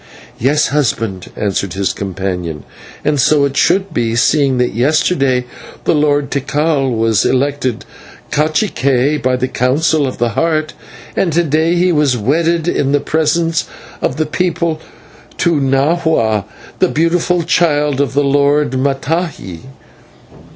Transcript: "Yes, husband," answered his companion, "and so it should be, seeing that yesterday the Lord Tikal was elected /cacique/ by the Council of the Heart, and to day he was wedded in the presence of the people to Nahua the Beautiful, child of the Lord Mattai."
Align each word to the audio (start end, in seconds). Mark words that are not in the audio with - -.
"Yes, 0.39 0.69
husband," 0.69 1.29
answered 1.35 1.73
his 1.73 1.93
companion, 1.93 2.63
"and 3.05 3.21
so 3.21 3.45
it 3.45 3.55
should 3.55 3.93
be, 3.93 4.15
seeing 4.15 4.57
that 4.57 4.73
yesterday 4.73 5.45
the 5.83 5.93
Lord 5.93 6.31
Tikal 6.31 6.89
was 6.97 7.23
elected 7.23 7.85
/cacique/ 8.31 9.21
by 9.21 9.35
the 9.35 9.47
Council 9.47 10.07
of 10.07 10.17
the 10.17 10.29
Heart, 10.29 10.73
and 11.15 11.31
to 11.33 11.43
day 11.43 11.75
he 11.75 11.91
was 11.91 12.17
wedded 12.17 12.67
in 12.67 12.93
the 12.93 12.99
presence 12.99 13.65
of 14.01 14.17
the 14.17 14.25
people 14.25 14.81
to 15.37 15.61
Nahua 15.61 16.45
the 16.79 16.87
Beautiful, 16.87 17.43
child 17.43 18.01
of 18.01 18.15
the 18.15 18.23
Lord 18.23 18.71
Mattai." 18.71 19.59